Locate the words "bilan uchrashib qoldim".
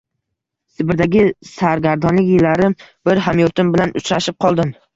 3.79-4.77